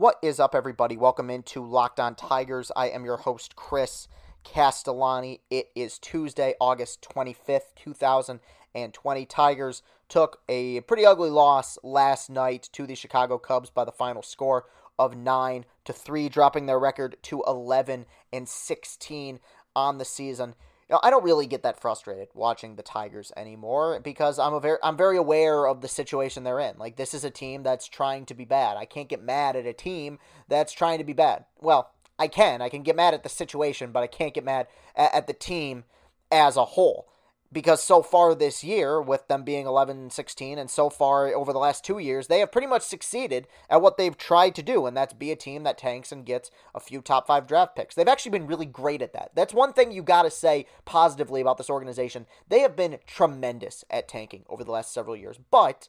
[0.00, 0.96] What is up, everybody?
[0.96, 2.72] Welcome into Locked On Tigers.
[2.74, 4.08] I am your host, Chris
[4.44, 5.42] Castellani.
[5.50, 9.26] It is Tuesday, August 25th, 2020.
[9.26, 14.22] Tigers took a pretty ugly loss last night to the Chicago Cubs by the final
[14.22, 14.64] score
[14.98, 19.38] of 9 to 3, dropping their record to 11 and 16
[19.76, 20.54] on the season
[21.02, 24.96] I don't really get that frustrated watching the Tigers anymore because I'm a very I'm
[24.96, 26.78] very aware of the situation they're in.
[26.78, 28.76] Like this is a team that's trying to be bad.
[28.76, 30.18] I can't get mad at a team
[30.48, 31.44] that's trying to be bad.
[31.60, 32.60] Well, I can.
[32.60, 34.66] I can get mad at the situation, but I can't get mad
[34.96, 35.84] at, at the team
[36.30, 37.09] as a whole
[37.52, 41.52] because so far this year, with them being 11 and 16, and so far over
[41.52, 44.86] the last two years, they have pretty much succeeded at what they've tried to do,
[44.86, 47.94] and that's be a team that tanks and gets a few top five draft picks.
[47.94, 49.32] They've actually been really great at that.
[49.34, 52.26] That's one thing you got to say positively about this organization.
[52.48, 55.38] They have been tremendous at tanking over the last several years.
[55.50, 55.88] But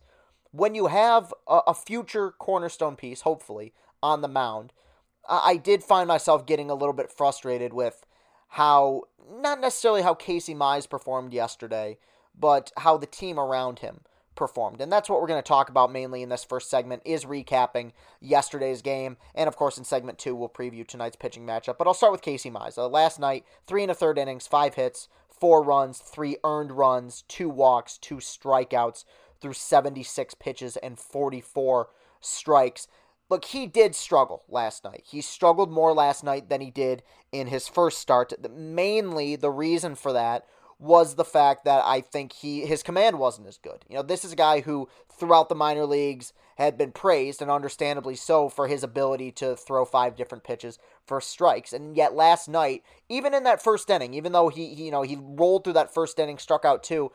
[0.52, 4.74] when you have a, future cornerstone piece, hopefully, on the mound,
[5.30, 8.04] I did find myself getting a little bit frustrated with
[8.52, 11.98] how not necessarily how Casey Mize performed yesterday,
[12.38, 14.02] but how the team around him
[14.36, 14.82] performed.
[14.82, 17.92] And that's what we're going to talk about mainly in this first segment is recapping
[18.20, 19.16] yesterday's game.
[19.36, 21.78] And of course, in segment two, we'll preview tonight's pitching matchup.
[21.78, 22.78] But I'll start with Casey Mize.
[22.78, 27.24] Uh, last night, three and a third innings, five hits, four runs, three earned runs,
[27.30, 29.06] two walks, two strikeouts
[29.40, 31.88] through 76 pitches and 44
[32.20, 32.88] strikes
[33.32, 35.06] look, he did struggle last night.
[35.10, 37.02] He struggled more last night than he did
[37.32, 38.34] in his first start.
[38.52, 40.46] Mainly, the reason for that
[40.78, 43.86] was the fact that I think he his command wasn't as good.
[43.88, 47.50] You know, this is a guy who throughout the minor leagues had been praised and
[47.50, 51.72] understandably so for his ability to throw five different pitches for strikes.
[51.72, 55.04] And yet last night, even in that first inning, even though he, he you know,
[55.04, 57.12] he rolled through that first inning, struck out two,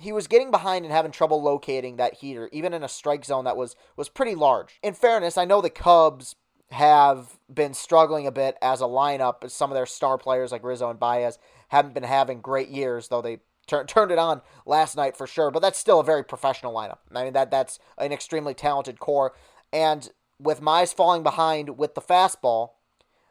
[0.00, 3.44] he was getting behind and having trouble locating that heater, even in a strike zone
[3.44, 4.78] that was was pretty large.
[4.82, 6.36] In fairness, I know the Cubs
[6.70, 9.48] have been struggling a bit as a lineup.
[9.50, 13.22] Some of their star players like Rizzo and Baez haven't been having great years, though
[13.22, 15.50] they tur- turned it on last night for sure.
[15.50, 16.98] But that's still a very professional lineup.
[17.14, 19.34] I mean that that's an extremely talented core.
[19.72, 22.70] And with Mize falling behind with the fastball,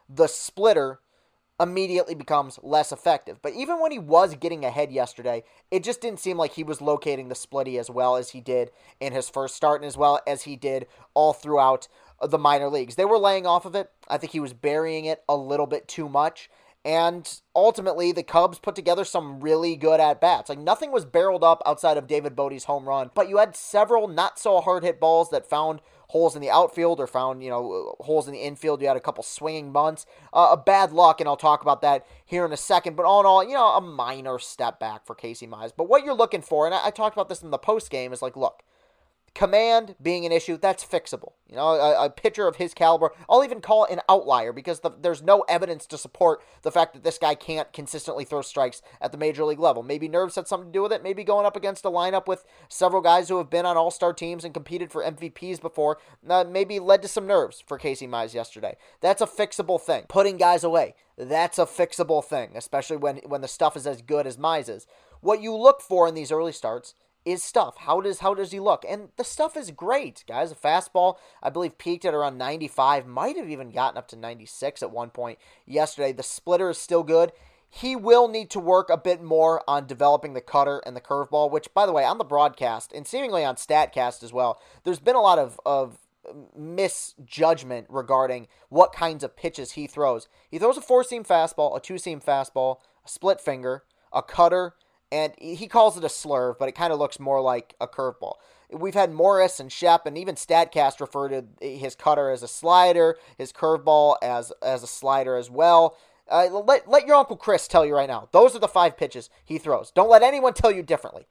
[0.08, 1.00] the splitter
[1.60, 3.40] immediately becomes less effective.
[3.42, 6.80] But even when he was getting ahead yesterday, it just didn't seem like he was
[6.80, 10.20] locating the splitty as well as he did in his first start and as well
[10.26, 11.86] as he did all throughout
[12.26, 12.94] the minor leagues.
[12.94, 13.90] They were laying off of it.
[14.08, 16.48] I think he was burying it a little bit too much.
[16.82, 20.48] And ultimately, the Cubs put together some really good at bats.
[20.48, 24.08] Like nothing was barreled up outside of David Bote's home run, but you had several
[24.08, 27.94] not so hard hit balls that found holes in the outfield or found, you know,
[28.00, 28.82] holes in the infield.
[28.82, 30.06] You had a couple swinging bunts.
[30.32, 32.96] Uh, a bad luck, and I'll talk about that here in a second.
[32.96, 35.72] But all in all, you know, a minor step back for Casey Mize.
[35.76, 38.12] But what you're looking for, and I, I talked about this in the post game,
[38.12, 38.62] is like, look,
[39.34, 41.32] command being an issue, that's fixable.
[41.48, 44.80] You know, a, a pitcher of his caliber, I'll even call it an outlier because
[44.80, 48.82] the, there's no evidence to support the fact that this guy can't consistently throw strikes
[49.00, 49.82] at the major league level.
[49.82, 51.02] Maybe nerves had something to do with it.
[51.02, 54.12] Maybe going up against a lineup with several guys who have been on all star
[54.12, 55.98] teams and competed for MVPs before,
[56.28, 58.76] uh, maybe led to some nerves for Casey Mize yesterday.
[59.00, 60.04] That's a fixable thing.
[60.08, 64.26] Putting guys away, that's a fixable thing, especially when, when the stuff is as good
[64.26, 64.86] as Mize's.
[65.20, 66.94] What you look for in these early starts
[67.24, 67.76] is stuff.
[67.78, 68.84] How does how does he look?
[68.88, 70.52] And the stuff is great, guys.
[70.52, 74.82] A fastball, I believe, peaked at around 95, might have even gotten up to 96
[74.82, 76.12] at one point yesterday.
[76.12, 77.32] The splitter is still good.
[77.68, 81.52] He will need to work a bit more on developing the cutter and the curveball,
[81.52, 85.14] which, by the way, on the broadcast and seemingly on StatCast as well, there's been
[85.14, 85.98] a lot of, of
[86.56, 90.28] misjudgment regarding what kinds of pitches he throws.
[90.50, 94.74] He throws a four seam fastball, a two seam fastball, a split finger, a cutter,
[95.12, 98.34] and he calls it a slurve, but it kind of looks more like a curveball.
[98.70, 103.16] We've had Morris and Shep and even Statcast refer to his cutter as a slider,
[103.36, 105.96] his curveball as as a slider as well.
[106.28, 108.28] Uh, let let your uncle Chris tell you right now.
[108.30, 109.90] Those are the five pitches he throws.
[109.90, 111.26] Don't let anyone tell you differently.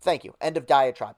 [0.00, 0.34] Thank you.
[0.40, 1.16] End of diatribe.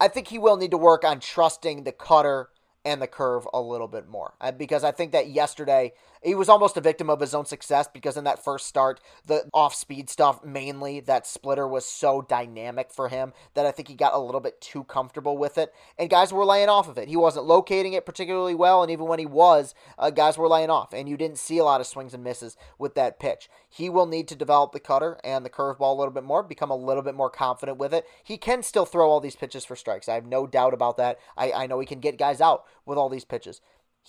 [0.00, 2.50] I think he will need to work on trusting the cutter
[2.84, 4.34] and the curve a little bit more.
[4.40, 5.92] Uh, because I think that yesterday
[6.26, 9.48] he was almost a victim of his own success because in that first start, the
[9.54, 13.94] off speed stuff, mainly that splitter was so dynamic for him that I think he
[13.94, 15.72] got a little bit too comfortable with it.
[15.96, 17.08] And guys were laying off of it.
[17.08, 18.82] He wasn't locating it particularly well.
[18.82, 20.92] And even when he was, uh, guys were laying off.
[20.92, 23.48] And you didn't see a lot of swings and misses with that pitch.
[23.68, 26.72] He will need to develop the cutter and the curveball a little bit more, become
[26.72, 28.04] a little bit more confident with it.
[28.24, 30.08] He can still throw all these pitches for strikes.
[30.08, 31.20] I have no doubt about that.
[31.36, 33.60] I, I know he can get guys out with all these pitches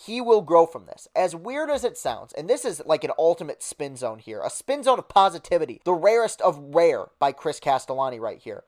[0.05, 1.07] he will grow from this.
[1.15, 4.49] As weird as it sounds, and this is like an ultimate spin zone here, a
[4.49, 8.63] spin zone of positivity, the rarest of rare by Chris Castellani right here.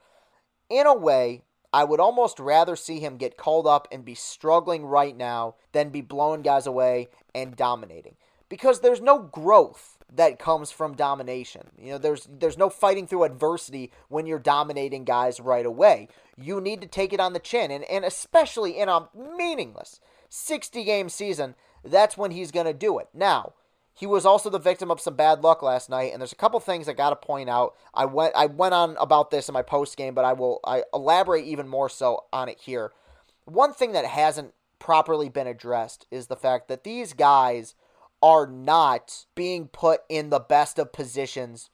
[0.70, 4.88] In a way, I would almost rather see him get called up and be struggling
[4.88, 8.16] right now than be blowing guys away and dominating.
[8.50, 11.70] Because there's no growth that comes from domination.
[11.78, 16.08] You know, there's there's no fighting through adversity when you're dominating guys right away.
[16.36, 20.00] You need to take it on the chin and, and especially in a meaningless
[20.30, 23.10] 60 game season, that's when he's going to do it.
[23.14, 23.54] Now,
[23.94, 26.60] he was also the victim of some bad luck last night, and there's a couple
[26.62, 27.76] things I got to point out.
[27.94, 30.84] I went I went on about this in my post game, but I will I
[30.94, 32.94] elaborate even more so on it here.
[33.44, 37.76] One thing that hasn't properly been addressed is the fact that these guys
[38.22, 41.70] are not being put in the best of positions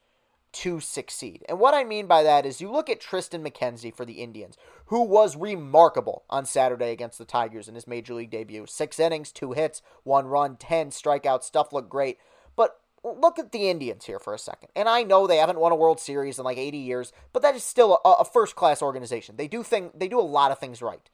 [0.55, 1.43] to succeed.
[1.49, 4.57] And what I mean by that is you look at Tristan McKenzie for the Indians,
[4.85, 8.65] who was remarkable on Saturday against the Tigers in his major league debut.
[8.65, 12.19] Six innings, two hits, one run, 10 strikeouts, stuff looked great.
[12.55, 14.69] But look at the Indians here for a second.
[14.77, 17.55] And I know they haven't won a World Series in like 80 years, but that
[17.55, 19.35] is still a, a first class organization.
[19.35, 21.09] They do thing they do a lot of things right.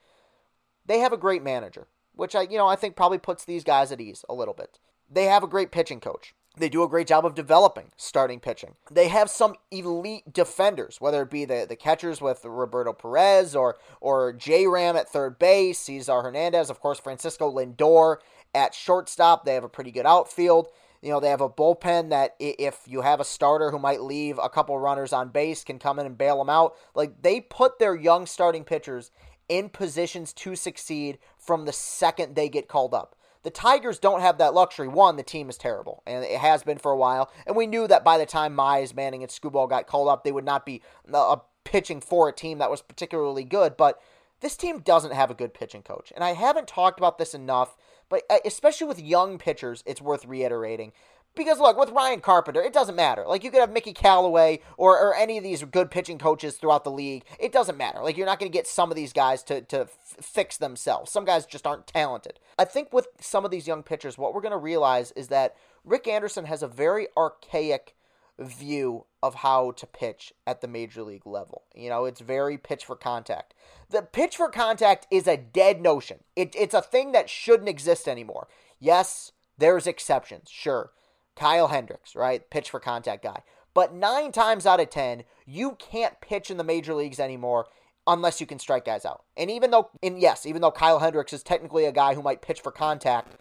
[0.86, 3.92] They have a great manager, which I you know I think probably puts these guys
[3.92, 4.78] at ease a little bit.
[5.10, 6.36] They have a great pitching coach.
[6.58, 8.76] They do a great job of developing starting pitching.
[8.92, 13.78] They have some elite defenders, whether it be the, the catchers with Roberto Perez or
[14.02, 18.18] or J Ram at third base, Cesar Hernandez, of course, Francisco Lindor
[18.54, 19.46] at shortstop.
[19.46, 20.68] They have a pretty good outfield.
[21.02, 24.38] You know, they have a bullpen that if you have a starter who might leave
[24.38, 26.76] a couple runners on base, can come in and bail them out.
[26.94, 29.10] Like they put their young starting pitchers
[29.50, 33.16] in positions to succeed from the second they get called up.
[33.44, 34.88] The Tigers don't have that luxury.
[34.88, 37.32] One, the team is terrible, and it has been for a while.
[37.48, 40.32] And we knew that by the time Mize, Manning, and Skubal got called up, they
[40.32, 43.78] would not be uh, pitching for a team that was particularly good.
[43.78, 44.00] But
[44.42, 46.12] this team doesn't have a good pitching coach.
[46.14, 47.76] And I haven't talked about this enough,
[48.10, 50.92] but uh, especially with young pitchers, it's worth reiterating.
[51.36, 53.24] Because look, with Ryan Carpenter, it doesn't matter.
[53.26, 56.84] Like you could have Mickey Callaway or, or any of these good pitching coaches throughout
[56.84, 57.24] the league.
[57.40, 58.02] It doesn't matter.
[58.04, 61.12] Like you're not going to get some of these guys to to f- fix themselves.
[61.12, 62.40] Some guys just aren't talented.
[62.60, 65.56] I think with some of these young pitchers, what we're going to realize is that
[65.86, 67.96] Rick Anderson has a very archaic
[68.40, 71.64] view of how to pitch at the major league level.
[71.76, 73.54] You know, it's very pitch for contact.
[73.90, 76.20] The pitch for contact is a dead notion.
[76.36, 78.48] It, it's a thing that shouldn't exist anymore.
[78.80, 80.92] Yes, there's exceptions, sure.
[81.36, 82.48] Kyle Hendricks, right?
[82.50, 83.44] Pitch for contact guy.
[83.74, 87.68] But nine times out of 10, you can't pitch in the major leagues anymore
[88.06, 89.24] unless you can strike guys out.
[89.38, 92.42] And even though, and yes, even though Kyle Hendricks is technically a guy who might
[92.42, 93.38] pitch for contact,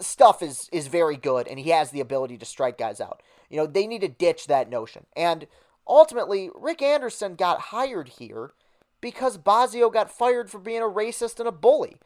[0.00, 3.22] stuff is is very good and he has the ability to strike guys out.
[3.50, 5.06] You know, they need to ditch that notion.
[5.16, 5.46] And
[5.86, 8.52] ultimately, Rick Anderson got hired here
[9.00, 11.96] because Bosio got fired for being a racist and a bully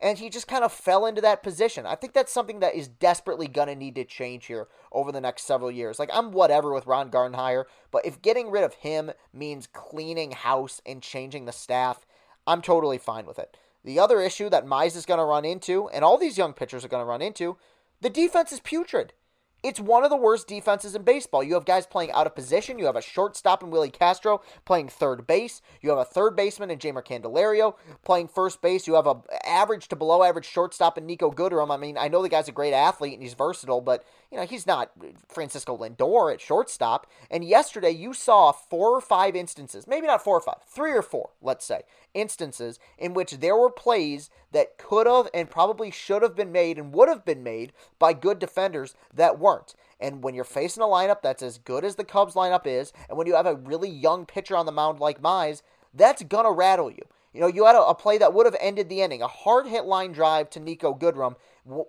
[0.00, 1.86] and he just kind of fell into that position.
[1.86, 5.20] I think that's something that is desperately going to need to change here over the
[5.20, 5.98] next several years.
[5.98, 10.80] Like, I'm whatever with Ron Gardenhire, but if getting rid of him means cleaning house
[10.86, 12.06] and changing the staff,
[12.46, 13.56] I'm totally fine with it.
[13.84, 16.84] The other issue that Mize is going to run into, and all these young pitchers
[16.84, 17.56] are going to run into,
[18.00, 19.12] the defense is putrid.
[19.60, 21.42] It's one of the worst defenses in baseball.
[21.42, 22.78] You have guys playing out of position.
[22.78, 25.60] You have a shortstop in Willi Castro playing third base.
[25.80, 27.74] You have a third baseman in Jeimer Candelario
[28.04, 28.86] playing first base.
[28.86, 31.74] You have a average to below average shortstop in Niko Goodrum.
[31.74, 34.44] I mean, I know the guy's a great athlete and he's versatile, but you know
[34.44, 34.92] he's not
[35.28, 37.08] Francisco Lindor at shortstop.
[37.28, 41.02] And yesterday you saw four or five instances, maybe not four or five, three or
[41.02, 41.82] four, let's say,
[42.14, 46.78] instances in which there were plays that could have and probably should have been made
[46.78, 49.74] and would have been made by good defenders that weren't.
[50.00, 53.16] And when you're facing a lineup that's as good as the Cubs lineup is, and
[53.16, 55.62] when you have a really young pitcher on the mound like Mize,
[55.94, 57.02] that's gonna rattle you.
[57.32, 59.66] You know, you had a, a play that would have ended the inning, a hard
[59.66, 61.36] hit line drive to Niko Goodrum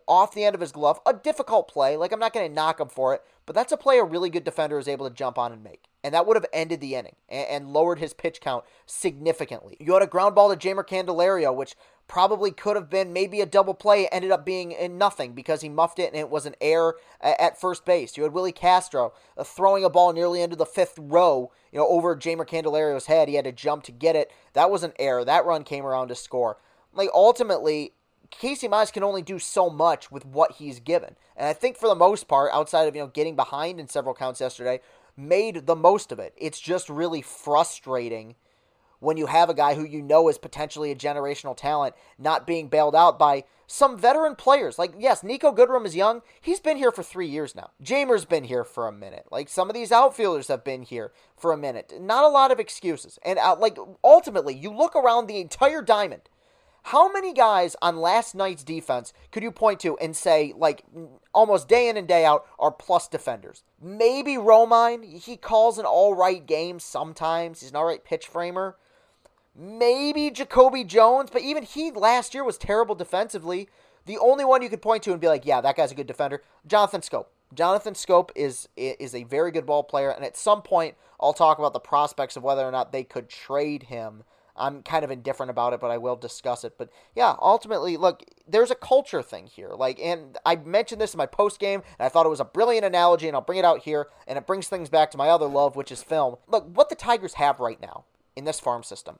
[0.08, 1.98] off the end of his glove, a difficult play.
[1.98, 4.30] Like I'm not going to knock him for it, but that's a play a really
[4.30, 6.96] good defender is able to jump on and make and that would have ended the
[6.96, 9.76] inning and, and, lowered his pitch count significantly.
[9.80, 11.76] You had a ground ball to Jeimer Candelario, which
[12.08, 15.70] probably could have been maybe a double play, ended up being in nothing because he
[15.70, 18.18] muffed it and it was an error at first base.
[18.18, 21.88] You had Willi Castro uh, throwing a ball nearly into the fifth row, you know,
[21.88, 23.28] over Jeimer Candelario's head.
[23.28, 24.32] He had to jump to get it.
[24.54, 25.26] That was an error.
[25.26, 26.58] That run came around to score.
[26.94, 27.94] Like ultimately,
[28.32, 31.16] Casey Mize can only do so much with what he's given.
[31.36, 34.14] And I think for the most part, outside of, you know, getting behind in several
[34.14, 34.82] counts yesterday,
[35.18, 36.34] made the most of it.
[36.38, 38.36] It's just really frustrating
[39.00, 42.68] when you have a guy who you know is potentially a generational talent not being
[42.68, 44.80] bailed out by some veteran players.
[44.80, 46.22] Like, yes, Niko Goodrum is young.
[46.42, 47.70] He's been here for three years now.
[47.82, 49.26] Jeimer's been here for a minute.
[49.32, 51.94] Like, some of these outfielders have been here for a minute.
[52.00, 53.20] Not a lot of excuses.
[53.24, 56.29] And, uh, like, ultimately, you look around the entire diamond
[56.90, 60.84] how many guys on last night's defense could you point to and say, like,
[61.34, 63.64] almost day in and day out, are plus defenders?
[63.80, 65.04] Maybe Romine.
[65.22, 67.62] He calls an all right game sometimes.
[67.62, 68.76] He's an all right pitch framer.
[69.56, 73.68] maybe Jacoby Jones, but even he last year was terrible defensively.
[74.06, 76.08] The only one you could point to and be like, yeah, that guy's a good
[76.08, 77.26] defender, Jonathan Schoop.
[77.54, 81.58] Jonathan Schoop is is a very good ball player, and at some point I'll talk
[81.58, 84.24] about the prospects of whether or not they could trade him.
[84.60, 86.78] I'm kind of indifferent about it, but I will discuss it.
[86.78, 89.70] But yeah, ultimately, look, there's a culture thing here.
[89.70, 92.46] Like, and I mentioned this in my post game, and I thought it was a
[92.46, 95.30] brilliant analogy, and I'll bring it out here, and it brings things back to my
[95.30, 96.36] other love, which is film.
[96.48, 99.20] Look, what the Tigers have right now in this farm system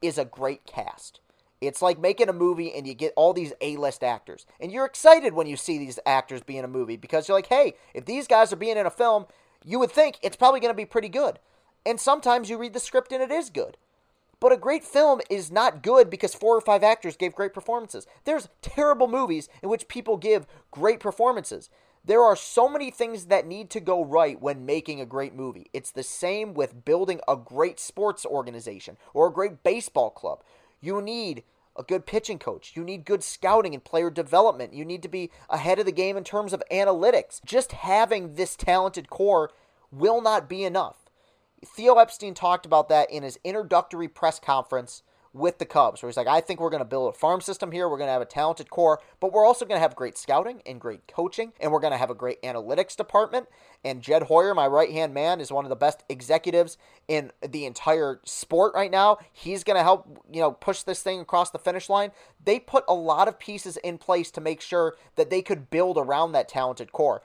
[0.00, 1.20] is a great cast.
[1.60, 4.44] It's like making a movie and you get all these A-list actors.
[4.60, 7.46] And you're excited when you see these actors be in a movie because you're like,
[7.46, 9.26] hey, if these guys are being in a film,
[9.64, 11.38] you would think it's probably going to be pretty good.
[11.86, 13.78] And sometimes you read the script and it is good.
[14.38, 18.06] But a great film is not good because four or five actors gave great performances.
[18.24, 21.70] There's terrible movies in which people give great performances.
[22.04, 25.70] There are so many things that need to go right when making a great movie.
[25.72, 30.42] It's the same with building a great sports organization or a great baseball club.
[30.80, 31.42] You need
[31.74, 32.72] a good pitching coach.
[32.76, 34.72] You need good scouting and player development.
[34.72, 37.44] You need to be ahead of the game in terms of analytics.
[37.44, 39.50] Just having this talented core
[39.90, 41.05] will not be enough.
[41.64, 46.16] Theo Epstein talked about that in his introductory press conference with the Cubs, where he's
[46.16, 47.88] like, I think we're going to build a farm system here.
[47.88, 50.62] We're going to have a talented core, but we're also going to have great scouting
[50.64, 53.46] and great coaching, and we're going to have a great analytics department.
[53.84, 57.66] And Jed Hoyer, my right hand man, is one of the best executives in the
[57.66, 59.18] entire sport right now.
[59.32, 62.12] He's going to help, you know, push this thing across the finish line.
[62.42, 65.98] They put a lot of pieces in place to make sure that they could build
[65.98, 67.22] around that talented core.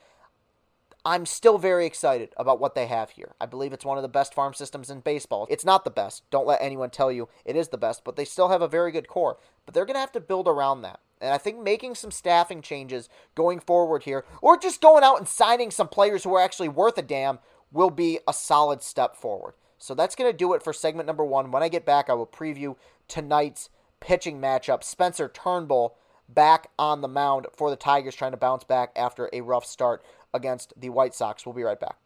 [1.04, 3.34] I'm still very excited about what they have here.
[3.42, 5.48] I believe it's one of the best farm systems in baseball.
[5.50, 6.30] It's not the best.
[6.30, 8.92] Don't let anyone tell you it is the best, but they still have a very
[8.92, 9.38] good core.
[9.66, 11.00] But they're going to have to build around that.
[11.20, 15.28] And I think making some staffing changes going forward here, or just going out and
[15.28, 17.40] signing some players who are actually worth a damn,
[17.72, 19.56] will be a solid step forward.
[19.80, 21.50] So that's going to do it for segment number one.
[21.50, 22.76] When I get back, I will preview
[23.08, 24.84] tonight's pitching matchup.
[24.84, 25.96] Spencer Turnbull
[26.30, 30.04] back on the mound for the Tigers, trying to bounce back after a rough start
[30.34, 31.46] against the White Sox.
[31.46, 31.98] We'll be right back.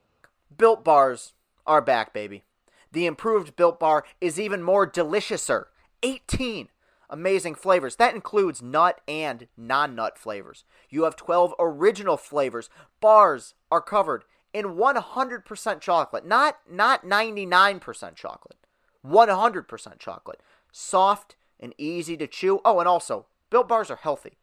[0.55, 1.33] Built bars
[1.65, 2.43] are back, baby.
[2.91, 5.65] The improved Built Bar is even more deliciouser.
[6.03, 6.69] 18
[7.09, 7.95] amazing flavors.
[7.97, 10.63] That includes nut and non nut flavors.
[10.89, 12.69] You have 12 original flavors.
[13.01, 18.57] Bars are covered in 100% chocolate, not, not 99% chocolate.
[19.05, 20.41] 100% chocolate.
[20.71, 22.61] Soft and easy to chew.
[22.63, 24.37] Oh, and also, Built Bars are healthy.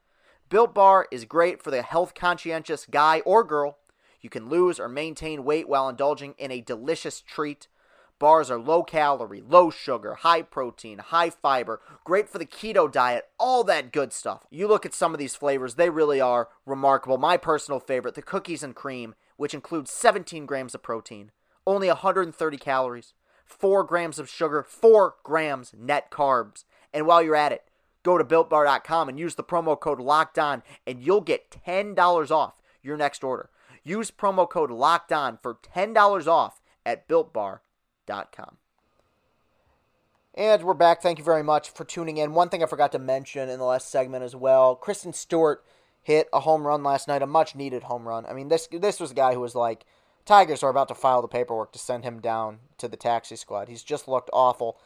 [0.52, 3.78] Built Bar is great for the health conscientious guy or girl.
[4.20, 7.68] You can lose or maintain weight while indulging in a delicious treat.
[8.18, 13.30] Bars are low calorie, low sugar, high protein, high fiber, great for the keto diet,
[13.38, 14.44] all that good stuff.
[14.50, 17.16] You look at some of these flavors, they really are remarkable.
[17.16, 21.30] My personal favorite, the cookies and cream, which includes 17 grams of protein,
[21.66, 23.14] only 130 calories,
[23.46, 26.64] 4 grams of sugar, 4 grams net carbs.
[26.92, 27.64] And while you're at it,
[28.02, 32.54] go to builtbar.com and use the promo code locked on and you'll get $10 off
[32.82, 33.50] your next order.
[33.84, 38.56] Use promo code locked on for $10 off at builtbar.com.
[40.34, 41.02] And we're back.
[41.02, 42.32] Thank you very much for tuning in.
[42.32, 45.62] One thing I forgot to mention in the last segment as well Christin Stewart
[46.02, 48.24] hit a home run last night, a much needed home run.
[48.26, 49.84] I mean, this this was a guy who was like,
[50.24, 53.68] Tigers are about to file the paperwork to send him down to the taxi squad.
[53.68, 54.78] He's just looked awful.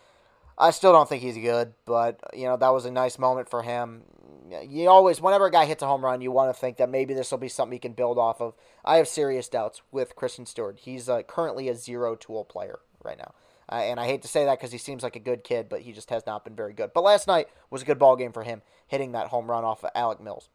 [0.59, 3.63] I still don't think he's good, but you know that was a nice moment for
[3.63, 4.03] him.
[4.69, 7.15] You always, whenever a guy hits a home run, you want to think that maybe
[7.15, 8.55] this will be something he can build off of.
[8.85, 10.79] I have serious doubts with Christin Stewart.
[10.81, 13.35] He's uh, currently a zero tool player right now,
[13.71, 15.81] uh, and I hate to say that because he seems like a good kid, but
[15.81, 16.93] he just has not been very good.
[16.95, 19.85] But last night was a good ball game for him, hitting that home run off
[19.85, 20.49] of Alec Mills.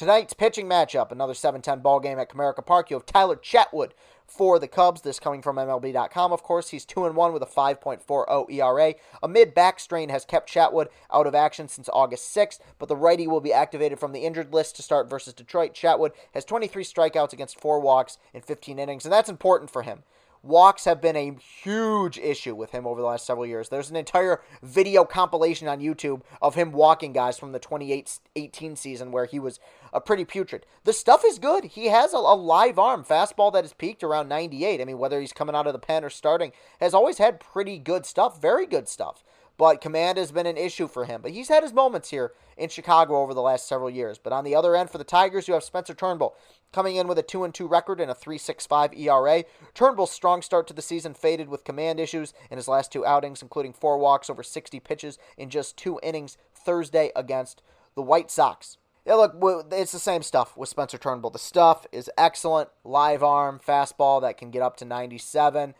[0.00, 2.88] Tonight's pitching matchup, another 7-10 ball game at Comerica Park.
[2.88, 3.90] You have Tyler Chatwood
[4.26, 5.02] for the Cubs.
[5.02, 6.70] This coming from MLB.com, of course.
[6.70, 8.94] He's 2 and 1 with a 5.40 ERA.
[9.22, 12.96] A mid back strain has kept Chatwood out of action since August 6th, but the
[12.96, 15.74] righty will be activated from the injured list to start versus Detroit.
[15.74, 20.02] Chatwood has 23 strikeouts against 4 walks in 15 innings, and that's important for him.
[20.42, 23.68] Walks have been a huge issue with him over the last several years.
[23.68, 29.12] There's an entire video compilation on YouTube of him walking guys from the 2018 season
[29.12, 29.60] where he was
[29.92, 30.64] a pretty putrid.
[30.84, 31.64] The stuff is good.
[31.64, 34.80] He has a, a live arm fastball that has peaked around 98.
[34.80, 37.78] I mean, whether he's coming out of the pen or starting, has always had pretty
[37.78, 39.22] good stuff, very good stuff
[39.60, 41.20] but command has been an issue for him.
[41.20, 44.16] But he's had his moments here in Chicago over the last several years.
[44.16, 46.34] But on the other end, for the Tigers, you have Spencer Turnbull
[46.72, 49.44] coming in with a 2 2 record and a 3.65 ERA.
[49.74, 53.42] Turnbull's strong start to the season faded with command issues in his last two outings,
[53.42, 57.60] including four walks over 60 pitches in just two innings Thursday against
[57.94, 58.78] the White Sox.
[59.04, 59.36] Yeah, look,
[59.72, 61.32] it's the same stuff with Spencer Turnbull.
[61.32, 62.70] The stuff is excellent.
[62.82, 65.74] Live arm, fastball that can get up to 97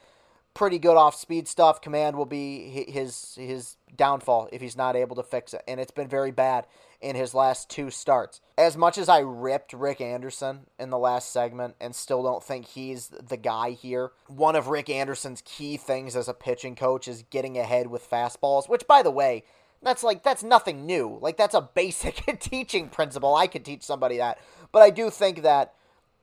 [0.61, 1.81] pretty good off speed stuff.
[1.81, 5.91] Command will be his his downfall if he's not able to fix it, and it's
[5.91, 6.67] been very bad
[7.01, 8.43] in his last two starts.
[8.59, 12.67] As much as I ripped Rick Anderson in the last segment and still don't think
[12.67, 17.25] he's the guy here, one of Rick Anderson's key things as a pitching coach is
[17.31, 19.45] getting ahead with fastballs, which by the way,
[19.81, 21.19] that's like that's nothing new.
[21.23, 23.35] Like that's a basic teaching principle.
[23.35, 24.39] I could teach somebody that.
[24.73, 25.73] But I do think that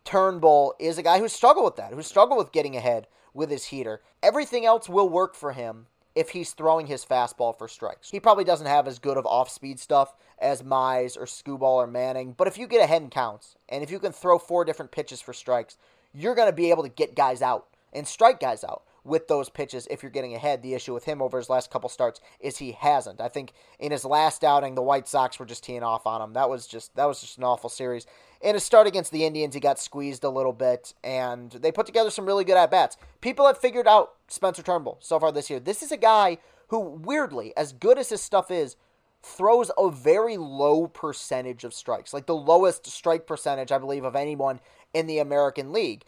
[0.06, 3.65] Turnbull is a guy who struggled with that, who struggled with getting ahead with his
[3.65, 4.01] heater.
[4.22, 8.10] Everything else will work for him if he's throwing his fastball for strikes.
[8.10, 11.88] He probably doesn't have as good of off speed stuff as Mize or Skubal or
[11.88, 14.91] Manning, but if you get ahead in counts, and if you can throw four different
[14.91, 15.77] pitches for strikes,
[16.13, 19.50] you're going to be able to get guys out and strike guys out with those
[19.50, 20.62] pitches if you're getting ahead.
[20.62, 23.22] The issue with him over his last couple starts is he hasn't.
[23.22, 26.34] I think in his last outing, the White Sox were just teeing off on him.
[26.34, 28.05] That was just that was just an awful series.
[28.41, 31.86] In his start against the Indians, he got squeezed a little bit, and they put
[31.86, 32.98] together some really good at bats.
[33.22, 35.60] People have figured out Spencer Turnbull so far this year.
[35.60, 38.75] This is a guy who, weirdly, as good as his stuff is,
[39.24, 44.15] throws a very low percentage of strikes, like the lowest strike percentage, I believe, of
[44.15, 44.60] anyone
[44.94, 46.03] in the American League.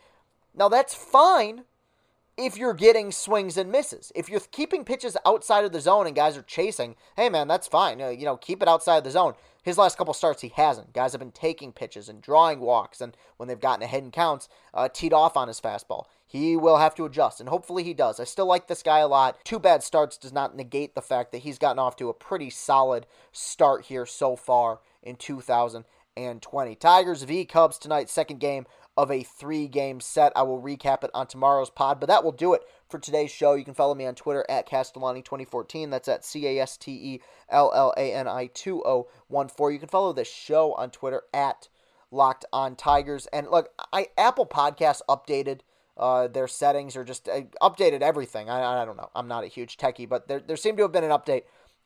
[0.53, 1.63] Now, that's fine
[2.39, 4.13] if you're getting swings and misses.
[4.15, 7.67] If you're keeping pitches outside of the zone and guys are chasing, hey man, that's
[7.67, 8.01] fine.
[8.01, 9.33] Uh, you know, keep it outside of the zone.
[9.61, 10.93] His last couple starts, he hasn't.
[10.93, 14.47] Guys have been taking pitches and drawing walks, and when they've gotten ahead in counts,
[14.73, 16.05] uh, teed off on his fastball.
[16.25, 18.21] He will have to adjust, and hopefully he does.
[18.21, 19.37] I still like this guy a lot.
[19.43, 22.49] Two bad starts does not negate the fact that he's gotten off to a pretty
[22.49, 26.75] solid start here so far in 2020.
[26.75, 28.65] Tigers v Cubs tonight, second game
[28.99, 30.33] of a three game set.
[30.35, 33.53] I will recap it on tomorrow's pod, but that will do it for today's show.
[33.53, 35.89] You can follow me on Twitter at Castellani2014.
[35.89, 39.73] That's at C A S T E L L A N I 2014.
[39.73, 41.69] You can follow the show on Twitter at
[42.11, 43.25] Locked on Tigers.
[43.27, 45.61] And look, I Apple Podcasts updated.
[45.95, 48.49] Uh, their settings or just uh, updated everything.
[48.49, 49.09] I, I don't know.
[49.13, 51.43] I'm not a huge techie, but there, there seemed to have been an update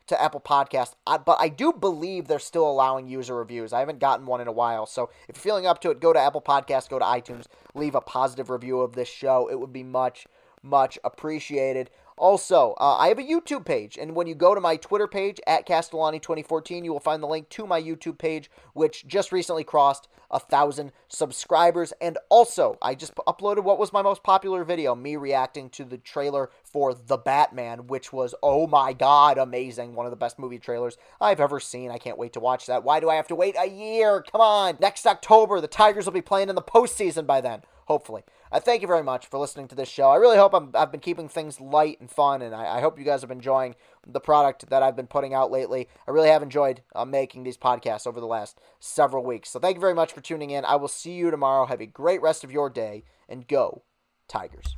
[0.07, 0.95] to Apple Podcast.
[1.07, 3.73] I, but I do believe they're still allowing user reviews.
[3.73, 4.85] I haven't gotten one in a while.
[4.85, 7.95] So if you're feeling up to it, go to Apple Podcast, go to iTunes, leave
[7.95, 9.49] a positive review of this show.
[9.49, 10.27] It would be much,
[10.61, 11.89] much appreciated.
[12.15, 15.39] Also, uh, I have a YouTube page, and when you go to my Twitter page
[15.47, 20.07] at Castellani2014, you will find the link to my YouTube page, which just recently crossed
[20.33, 21.93] a thousand subscribers.
[22.01, 25.97] And also, I just uploaded what was my most popular video, me reacting to the
[25.97, 29.95] trailer for The Batman, which was, oh my god, amazing.
[29.95, 31.91] One of the best movie trailers I've ever seen.
[31.91, 32.83] I can't wait to watch that.
[32.83, 34.25] Why do I have to wait a year?
[34.29, 34.77] Come on.
[34.81, 38.23] Next October, the Tigers will be playing in the postseason by then, hopefully.
[38.53, 40.09] I thank you very much for listening to this show.
[40.09, 42.99] I really hope i have been keeping things light and fun, and I, I, hope
[42.99, 43.73] you guys have been enjoying
[44.07, 45.87] the product that I've been putting out lately.
[46.07, 49.49] I really have enjoyed uh, making these podcasts over the last several weeks.
[49.49, 50.65] So thank you very much for tuning in.
[50.65, 51.65] I will see you tomorrow.
[51.65, 53.83] Have a great rest of your day, and go,
[54.27, 54.75] Tigers.